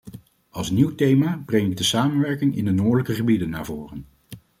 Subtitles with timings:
[0.49, 4.05] Als nieuw thema breng ik de samenwerking in de noordelijke gebieden naar voren.